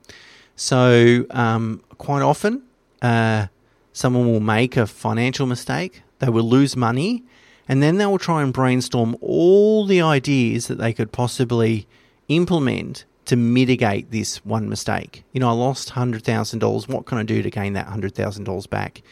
So, 0.57 1.25
um, 1.31 1.83
quite 1.97 2.23
often, 2.23 2.65
uh, 3.01 3.47
someone 3.95 4.27
will 4.31 4.41
make 4.41 4.77
a 4.77 4.87
financial 4.87 5.47
mistake, 5.47 6.03
they 6.19 6.29
will 6.29 6.45
lose 6.45 6.77
money, 6.77 7.25
and 7.69 7.83
then 7.83 7.99
they 7.99 8.07
will 8.07 8.19
try 8.19 8.43
and 8.43 8.53
brainstorm 8.53 9.17
all 9.21 9.87
the 9.87 10.01
ideas 10.01 10.67
that 10.67 10.79
they 10.79 10.93
could 10.93 11.13
possibly 11.13 11.87
implement 12.29 13.05
to 13.25 13.37
mitigate 13.37 14.11
this 14.11 14.45
one 14.45 14.69
mistake. 14.69 15.25
You 15.33 15.41
know, 15.41 15.49
I 15.49 15.53
lost 15.53 15.91
$100,000. 15.91 16.89
What 16.89 17.07
can 17.07 17.19
I 17.19 17.23
do 17.23 17.43
to 17.43 17.51
gain 17.51 17.75
that 17.75 17.87
$100,000 17.87 18.71
back? 18.71 19.03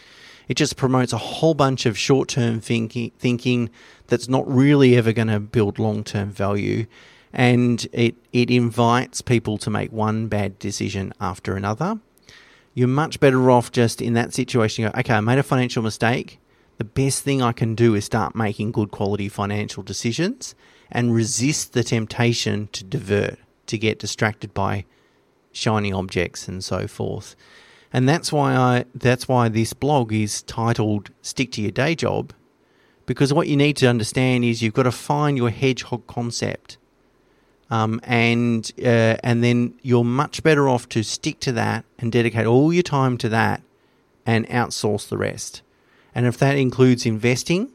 It 0.49 0.57
just 0.57 0.77
promotes 0.77 1.13
a 1.13 1.19
whole 1.19 1.55
bunch 1.55 1.87
of 1.87 1.97
short 1.97 2.29
term 2.29 2.61
thinking, 2.61 3.13
thinking 3.19 3.71
that's 4.09 4.29
not 4.29 4.51
really 4.53 4.97
ever 4.97 5.13
going 5.13 5.29
to 5.29 5.39
build 5.39 5.79
long 5.79 6.03
term 6.03 6.31
value. 6.31 6.87
And 7.33 7.87
it, 7.93 8.17
it 8.33 8.51
invites 8.51 9.21
people 9.21 9.59
to 9.59 9.71
make 9.71 9.93
one 9.93 10.27
bad 10.27 10.59
decision 10.59 11.13
after 11.21 11.55
another. 11.55 12.01
You're 12.75 12.89
much 12.89 13.21
better 13.21 13.49
off 13.49 13.71
just 13.71 14.03
in 14.03 14.15
that 14.15 14.35
situation. 14.35 14.85
Go, 14.85 14.99
okay, 14.99 15.15
I 15.15 15.21
made 15.21 15.39
a 15.39 15.45
financial 15.45 15.85
mistake 15.85 16.40
the 16.81 16.85
best 16.85 17.25
thing 17.25 17.43
I 17.43 17.53
can 17.53 17.75
do 17.75 17.95
is 17.95 18.07
start 18.07 18.35
making 18.35 18.73
good 18.73 18.91
quality 18.91 19.29
financial 19.29 19.83
decisions 19.83 20.55
and 20.91 21.15
resist 21.15 21.75
the 21.75 21.85
temptation 21.85 22.71
to 22.73 22.83
divert, 22.83 23.39
to 23.67 23.77
get 23.77 23.99
distracted 23.99 24.55
by 24.55 24.87
shiny 25.53 25.93
objects 25.93 26.49
and 26.49 26.65
so 26.65 26.87
forth. 26.87 27.37
And 27.93 28.09
that's 28.09 28.33
why 28.33 28.57
I 28.57 28.87
that's 28.95 29.29
why 29.29 29.51
this 29.51 29.75
blog 29.75 30.11
is 30.11 30.41
titled 30.45 31.11
Stick 31.21 31.53
to 31.53 31.61
Your 31.61 31.71
Day 31.71 31.95
Job 31.95 32.33
because 33.05 33.31
what 33.31 33.47
you 33.47 33.59
need 33.59 33.77
to 33.77 33.87
understand 33.87 34.47
is 34.47 34.63
you've 34.63 34.73
got 34.73 34.85
to 34.85 34.93
find 34.93 35.37
your 35.37 35.51
hedgehog 35.51 36.07
concept. 36.07 36.79
Um, 37.69 38.01
and 38.05 38.73
uh, 38.79 39.17
and 39.23 39.45
then 39.45 39.75
you're 39.83 40.03
much 40.03 40.43
better 40.43 40.67
off 40.67 40.89
to 40.89 41.03
stick 41.03 41.41
to 41.41 41.53
that 41.53 41.85
and 41.99 42.11
dedicate 42.11 42.47
all 42.47 42.73
your 42.73 42.83
time 42.83 43.19
to 43.19 43.29
that 43.29 43.61
and 44.25 44.49
outsource 44.49 45.07
the 45.11 45.19
rest. 45.19 45.61
And 46.15 46.27
if 46.27 46.39
that 46.39 46.57
includes 46.57 47.07
investing, 47.07 47.73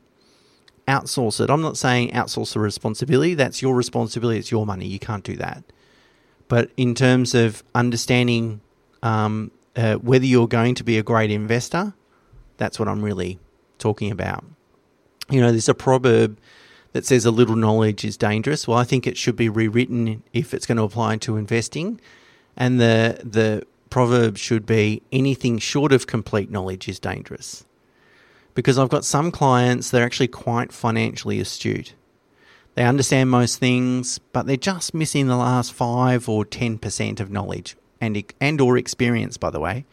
outsource 0.88 1.42
it. 1.42 1.50
I'm 1.50 1.62
not 1.62 1.78
saying 1.78 2.12
outsource 2.12 2.54
the 2.54 2.60
responsibility. 2.60 3.34
That's 3.34 3.62
your 3.62 3.76
responsibility. 3.76 4.40
It's 4.40 4.52
your 4.52 4.66
money. 4.66 4.88
You 4.88 5.00
can't 5.00 5.24
do 5.24 5.36
that. 5.38 5.64
But 6.48 6.72
in 6.78 6.94
terms 6.94 7.34
of 7.34 7.64
understanding 7.74 8.62
um, 9.02 9.52
uh, 9.76 9.96
whether 9.96 10.26
you're 10.26 10.48
going 10.48 10.76
to 10.76 10.84
be 10.84 10.98
a 10.98 11.04
great 11.04 11.32
investor, 11.32 11.94
that's 12.58 12.80
what 12.80 12.88
I'm 12.88 13.02
really 13.02 13.40
talking 13.80 14.12
about. 14.12 14.46
You 15.30 15.42
know, 15.42 15.52
there's 15.52 15.70
a 15.70 15.74
proverb 15.74 16.38
that 16.94 17.06
says 17.06 17.26
a 17.26 17.32
little 17.32 17.56
knowledge 17.56 18.06
is 18.06 18.16
dangerous. 18.16 18.68
Well, 18.68 18.78
I 18.78 18.84
think 18.84 19.08
it 19.08 19.18
should 19.18 19.36
be 19.36 19.50
rewritten 19.50 20.24
if 20.34 20.54
it's 20.54 20.66
going 20.66 20.78
to 20.78 20.84
apply 20.84 21.18
to 21.18 21.36
investing. 21.36 22.00
And 22.56 22.80
the 22.80 23.20
the 23.24 23.66
proverb 23.90 24.38
should 24.38 24.66
be 24.66 25.02
anything 25.12 25.58
short 25.58 25.92
of 25.92 26.08
complete 26.08 26.50
knowledge 26.52 26.88
is 26.88 27.00
dangerous 27.00 27.66
because 28.56 28.80
I've 28.80 28.90
got 28.90 29.06
some 29.06 29.32
clients 29.32 29.92
that 29.92 30.02
are 30.02 30.06
actually 30.06 30.30
quite 30.30 30.72
financially 30.72 31.40
astute. 31.40 31.94
They 32.74 32.84
understand 32.84 33.30
most 33.30 33.60
things, 33.60 34.20
but 34.34 34.48
they're 34.48 34.58
just 34.58 34.94
missing 34.94 35.28
the 35.28 35.38
last 35.38 35.72
5 35.72 36.28
or 36.28 36.44
10% 36.44 37.20
of 37.20 37.30
knowledge 37.30 37.78
and 38.02 38.22
and 38.42 38.60
or 38.60 38.78
experience 38.78 39.38
by 39.38 39.50
the 39.50 39.60
way. 39.60 39.86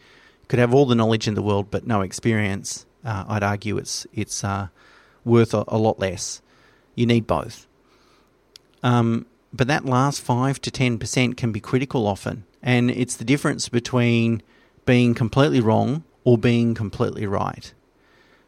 Could 0.47 0.59
have 0.59 0.73
all 0.73 0.85
the 0.85 0.95
knowledge 0.95 1.27
in 1.27 1.35
the 1.35 1.41
world 1.41 1.67
but 1.71 1.87
no 1.87 2.01
experience. 2.01 2.85
Uh, 3.05 3.25
I'd 3.27 3.43
argue 3.43 3.77
it's 3.77 4.07
it's 4.13 4.43
uh, 4.43 4.67
worth 5.23 5.53
a, 5.53 5.63
a, 5.67 5.77
lot 5.77 5.99
less. 5.99 6.41
You 6.95 7.05
need 7.05 7.27
both. 7.27 7.67
Um, 8.81 9.25
but 9.53 9.67
that 9.67 9.85
last 9.85 10.21
5 10.21 10.59
to 10.61 10.71
10% 10.71 11.37
can 11.37 11.51
be 11.51 11.59
critical 11.59 12.07
often, 12.07 12.43
and 12.61 12.89
it's 12.91 13.15
the 13.15 13.23
difference 13.23 13.69
between 13.69 14.41
being 14.85 15.13
completely 15.13 15.61
wrong 15.61 16.03
or 16.23 16.37
being 16.37 16.73
completely 16.73 17.25
right. 17.25 17.73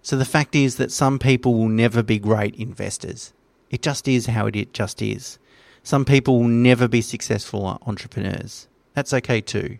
So 0.05 0.15
the 0.15 0.23
fact 0.23 0.53
is 0.53 0.75
that 0.75 0.91
some 0.91 1.17
people 1.17 1.55
will 1.55 1.67
never 1.67 2.03
be 2.03 2.19
great 2.19 2.55
investors. 2.57 3.33
It 3.71 3.81
just 3.81 4.07
is 4.07 4.27
how 4.27 4.45
it 4.45 4.71
just 4.71 5.01
is. 5.01 5.39
Some 5.81 6.05
people 6.05 6.37
will 6.37 6.47
never 6.47 6.87
be 6.87 7.01
successful 7.01 7.79
entrepreneurs. 7.87 8.67
That's 8.93 9.15
okay 9.15 9.41
too. 9.41 9.79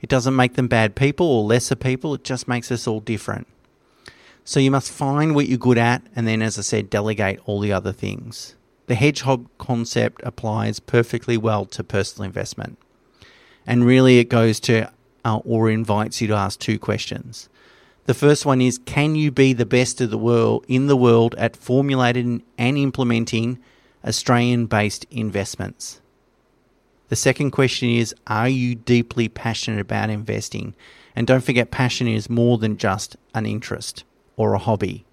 It 0.00 0.08
doesn't 0.08 0.34
make 0.34 0.54
them 0.54 0.66
bad 0.66 0.96
people 0.96 1.24
or 1.24 1.44
lesser 1.44 1.76
people, 1.76 2.14
it 2.14 2.24
just 2.24 2.48
makes 2.48 2.72
us 2.72 2.88
all 2.88 2.98
different. 2.98 3.46
So 4.44 4.58
you 4.58 4.72
must 4.72 4.90
find 4.90 5.36
what 5.36 5.46
you're 5.46 5.56
good 5.56 5.78
at 5.78 6.02
and 6.16 6.26
then, 6.26 6.42
as 6.42 6.58
I 6.58 6.62
said, 6.62 6.90
delegate 6.90 7.38
all 7.44 7.60
the 7.60 7.72
other 7.72 7.92
things. 7.92 8.56
The 8.88 8.96
hedgehog 8.96 9.46
concept 9.56 10.20
applies 10.24 10.80
perfectly 10.80 11.36
well 11.36 11.64
to 11.66 11.84
personal 11.84 12.26
investment. 12.26 12.76
And 13.64 13.84
really, 13.84 14.18
it 14.18 14.30
goes 14.30 14.58
to 14.60 14.90
uh, 15.24 15.36
or 15.44 15.70
invites 15.70 16.20
you 16.20 16.26
to 16.26 16.34
ask 16.34 16.58
two 16.58 16.80
questions. 16.80 17.48
The 18.08 18.14
first 18.14 18.46
one 18.46 18.62
is 18.62 18.78
can 18.78 19.16
you 19.16 19.30
be 19.30 19.52
the 19.52 19.66
best 19.66 20.00
of 20.00 20.08
the 20.08 20.16
world 20.16 20.64
in 20.66 20.86
the 20.86 20.96
world 20.96 21.34
at 21.36 21.54
formulating 21.54 22.42
and 22.56 22.78
implementing 22.78 23.58
Australian 24.02 24.64
based 24.64 25.04
investments? 25.10 26.00
The 27.10 27.16
second 27.16 27.50
question 27.50 27.90
is 27.90 28.14
are 28.26 28.48
you 28.48 28.74
deeply 28.74 29.28
passionate 29.28 29.80
about 29.80 30.08
investing? 30.08 30.74
And 31.14 31.26
don't 31.26 31.44
forget 31.44 31.70
passion 31.70 32.08
is 32.08 32.30
more 32.30 32.56
than 32.56 32.78
just 32.78 33.18
an 33.34 33.44
interest 33.44 34.04
or 34.38 34.54
a 34.54 34.58
hobby. 34.58 35.04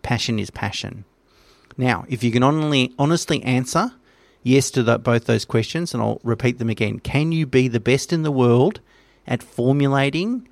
Passion 0.00 0.38
is 0.38 0.48
passion. 0.50 1.04
Now, 1.76 2.06
if 2.08 2.24
you 2.24 2.32
can 2.32 2.42
only 2.42 2.94
honestly 2.98 3.42
answer 3.42 3.92
yes 4.42 4.70
to 4.70 4.82
the, 4.82 4.98
both 4.98 5.26
those 5.26 5.44
questions, 5.44 5.92
and 5.92 6.02
I'll 6.02 6.22
repeat 6.24 6.58
them 6.58 6.70
again. 6.70 7.00
Can 7.00 7.32
you 7.32 7.44
be 7.44 7.68
the 7.68 7.80
best 7.80 8.14
in 8.14 8.22
the 8.22 8.32
world 8.32 8.80
at 9.26 9.42
formulating 9.42 10.48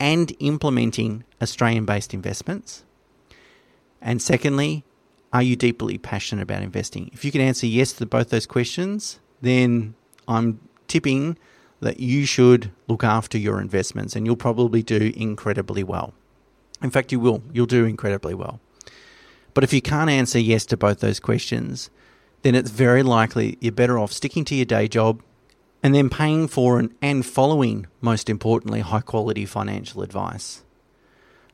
and 0.00 0.32
implementing 0.38 1.24
Australian 1.40 1.84
based 1.84 2.14
investments? 2.14 2.84
And 4.00 4.22
secondly, 4.22 4.84
are 5.32 5.42
you 5.42 5.56
deeply 5.56 5.98
passionate 5.98 6.42
about 6.42 6.62
investing? 6.62 7.10
If 7.12 7.24
you 7.24 7.32
can 7.32 7.40
answer 7.40 7.66
yes 7.66 7.92
to 7.94 8.06
both 8.06 8.30
those 8.30 8.46
questions, 8.46 9.18
then 9.42 9.94
I'm 10.26 10.60
tipping 10.86 11.36
that 11.80 12.00
you 12.00 12.24
should 12.26 12.70
look 12.88 13.04
after 13.04 13.38
your 13.38 13.60
investments 13.60 14.16
and 14.16 14.26
you'll 14.26 14.36
probably 14.36 14.82
do 14.82 15.12
incredibly 15.14 15.84
well. 15.84 16.14
In 16.82 16.90
fact, 16.90 17.12
you 17.12 17.20
will. 17.20 17.42
You'll 17.52 17.66
do 17.66 17.84
incredibly 17.84 18.34
well. 18.34 18.60
But 19.54 19.64
if 19.64 19.72
you 19.72 19.82
can't 19.82 20.10
answer 20.10 20.38
yes 20.38 20.64
to 20.66 20.76
both 20.76 21.00
those 21.00 21.20
questions, 21.20 21.90
then 22.42 22.54
it's 22.54 22.70
very 22.70 23.02
likely 23.02 23.58
you're 23.60 23.72
better 23.72 23.98
off 23.98 24.12
sticking 24.12 24.44
to 24.46 24.54
your 24.54 24.64
day 24.64 24.88
job 24.88 25.22
and 25.82 25.94
then 25.94 26.10
paying 26.10 26.48
for 26.48 26.78
and, 26.78 26.94
and 27.00 27.24
following, 27.24 27.86
most 28.00 28.28
importantly, 28.28 28.80
high 28.80 29.00
quality 29.00 29.44
financial 29.46 30.02
advice. 30.02 30.62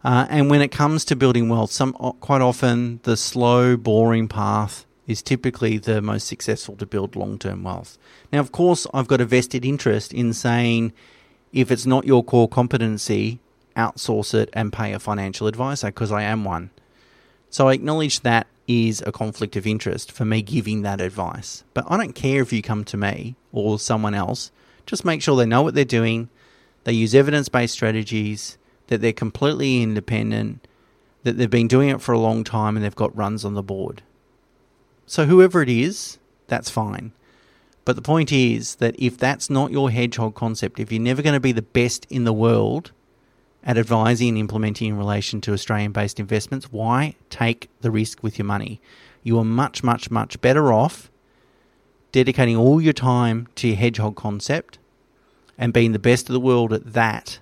Uh, 0.02 0.26
and 0.28 0.50
when 0.50 0.60
it 0.60 0.68
comes 0.68 1.04
to 1.06 1.16
building 1.16 1.48
wealth, 1.48 1.70
some 1.70 1.92
quite 1.92 2.42
often 2.42 3.00
the 3.04 3.16
slow, 3.16 3.76
boring 3.76 4.28
path 4.28 4.84
is 5.06 5.22
typically 5.22 5.78
the 5.78 6.00
most 6.00 6.26
successful 6.26 6.76
to 6.76 6.86
build 6.86 7.16
long 7.16 7.38
term 7.38 7.62
wealth. 7.62 7.98
Now, 8.32 8.40
of 8.40 8.52
course, 8.52 8.86
I've 8.92 9.08
got 9.08 9.20
a 9.20 9.24
vested 9.24 9.64
interest 9.64 10.12
in 10.12 10.32
saying 10.32 10.92
if 11.52 11.70
it's 11.70 11.86
not 11.86 12.04
your 12.04 12.22
core 12.22 12.48
competency, 12.48 13.38
outsource 13.76 14.34
it 14.34 14.50
and 14.52 14.72
pay 14.72 14.92
a 14.92 14.98
financial 14.98 15.46
advisor 15.46 15.88
because 15.88 16.12
I 16.12 16.22
am 16.22 16.44
one. 16.44 16.70
So 17.50 17.68
I 17.68 17.74
acknowledge 17.74 18.20
that 18.20 18.46
is 18.66 19.02
a 19.06 19.12
conflict 19.12 19.56
of 19.56 19.66
interest 19.66 20.10
for 20.10 20.24
me 20.24 20.42
giving 20.42 20.82
that 20.82 21.00
advice. 21.00 21.64
But 21.74 21.84
I 21.88 21.96
don't 21.96 22.14
care 22.14 22.42
if 22.42 22.52
you 22.52 22.62
come 22.62 22.84
to 22.84 22.96
me 22.96 23.36
or 23.52 23.78
someone 23.78 24.14
else. 24.14 24.50
Just 24.86 25.04
make 25.04 25.22
sure 25.22 25.36
they 25.36 25.46
know 25.46 25.62
what 25.62 25.74
they're 25.74 25.84
doing, 25.84 26.28
they 26.84 26.92
use 26.92 27.14
evidence 27.14 27.48
based 27.48 27.74
strategies, 27.74 28.58
that 28.88 29.00
they're 29.00 29.12
completely 29.12 29.82
independent, 29.82 30.66
that 31.22 31.38
they've 31.38 31.50
been 31.50 31.68
doing 31.68 31.88
it 31.88 32.02
for 32.02 32.12
a 32.12 32.18
long 32.18 32.44
time 32.44 32.76
and 32.76 32.84
they've 32.84 32.94
got 32.94 33.16
runs 33.16 33.44
on 33.44 33.54
the 33.54 33.62
board. 33.62 34.02
So, 35.06 35.26
whoever 35.26 35.62
it 35.62 35.68
is, 35.68 36.18
that's 36.46 36.70
fine. 36.70 37.12
But 37.84 37.96
the 37.96 38.02
point 38.02 38.32
is 38.32 38.76
that 38.76 38.94
if 38.98 39.18
that's 39.18 39.50
not 39.50 39.70
your 39.70 39.90
hedgehog 39.90 40.34
concept, 40.34 40.80
if 40.80 40.90
you're 40.90 41.00
never 41.00 41.22
going 41.22 41.34
to 41.34 41.40
be 41.40 41.52
the 41.52 41.62
best 41.62 42.06
in 42.08 42.24
the 42.24 42.32
world 42.32 42.92
at 43.64 43.78
advising 43.78 44.28
and 44.28 44.38
implementing 44.38 44.90
in 44.90 44.98
relation 44.98 45.40
to 45.40 45.52
Australian 45.52 45.92
based 45.92 46.20
investments, 46.20 46.70
why 46.70 47.16
take 47.30 47.68
the 47.80 47.90
risk 47.90 48.22
with 48.22 48.38
your 48.38 48.44
money? 48.44 48.80
You 49.22 49.38
are 49.38 49.44
much, 49.44 49.82
much, 49.82 50.10
much 50.10 50.40
better 50.40 50.72
off 50.72 51.10
dedicating 52.12 52.56
all 52.56 52.80
your 52.80 52.92
time 52.92 53.48
to 53.56 53.66
your 53.66 53.76
hedgehog 53.76 54.14
concept 54.14 54.78
and 55.58 55.72
being 55.72 55.92
the 55.92 55.98
best 55.98 56.28
of 56.28 56.32
the 56.32 56.40
world 56.40 56.72
at 56.72 56.92
that, 56.92 57.40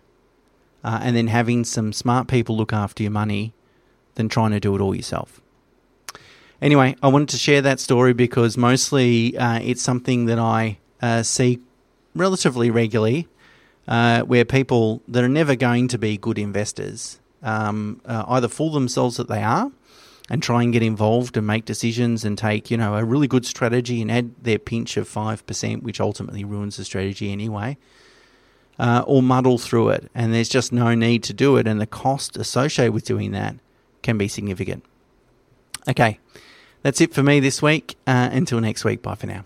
uh, 0.84 1.00
and 1.02 1.16
then 1.16 1.26
having 1.26 1.64
some 1.64 1.92
smart 1.92 2.28
people 2.28 2.56
look 2.56 2.72
after 2.72 3.02
your 3.02 3.12
money 3.12 3.52
than 4.14 4.28
trying 4.28 4.50
to 4.50 4.60
do 4.60 4.74
it 4.74 4.80
all 4.80 4.94
yourself. 4.94 5.40
Anyway, 6.60 6.94
I 7.02 7.08
wanted 7.08 7.30
to 7.30 7.36
share 7.36 7.60
that 7.62 7.80
story 7.80 8.12
because 8.12 8.56
mostly 8.56 9.36
uh, 9.36 9.58
it's 9.60 9.82
something 9.82 10.26
that 10.26 10.38
I 10.38 10.78
uh, 11.00 11.22
see 11.22 11.58
relatively 12.14 12.70
regularly 12.70 13.26
uh, 13.88 14.22
where 14.22 14.44
people 14.44 15.02
that 15.08 15.24
are 15.24 15.28
never 15.28 15.56
going 15.56 15.88
to 15.88 15.98
be 15.98 16.16
good 16.16 16.38
investors 16.38 17.20
um, 17.42 18.00
uh, 18.04 18.24
either 18.28 18.48
fool 18.48 18.70
themselves 18.70 19.16
that 19.16 19.28
they 19.28 19.42
are 19.42 19.70
and 20.30 20.42
try 20.42 20.62
and 20.62 20.72
get 20.72 20.82
involved 20.82 21.36
and 21.36 21.46
make 21.46 21.64
decisions 21.64 22.24
and 22.24 22.38
take 22.38 22.70
you 22.70 22.76
know 22.76 22.96
a 22.96 23.04
really 23.04 23.26
good 23.26 23.44
strategy 23.44 24.00
and 24.00 24.10
add 24.10 24.32
their 24.42 24.58
pinch 24.58 24.96
of 24.96 25.08
five 25.08 25.44
percent, 25.46 25.82
which 25.82 26.00
ultimately 26.00 26.44
ruins 26.44 26.76
the 26.76 26.84
strategy 26.84 27.32
anyway, 27.32 27.76
uh, 28.78 29.04
or 29.06 29.22
muddle 29.22 29.58
through 29.58 29.90
it. 29.90 30.10
And 30.14 30.32
there's 30.32 30.48
just 30.48 30.72
no 30.72 30.94
need 30.94 31.22
to 31.24 31.34
do 31.34 31.56
it, 31.56 31.66
and 31.66 31.80
the 31.80 31.86
cost 31.86 32.36
associated 32.36 32.92
with 32.92 33.04
doing 33.04 33.32
that 33.32 33.56
can 34.02 34.18
be 34.18 34.28
significant. 34.28 34.84
Okay, 35.88 36.18
that's 36.82 37.00
it 37.00 37.12
for 37.12 37.22
me 37.22 37.40
this 37.40 37.60
week. 37.60 37.96
Uh, 38.06 38.30
until 38.32 38.60
next 38.60 38.84
week, 38.84 39.02
bye 39.02 39.16
for 39.16 39.26
now. 39.26 39.44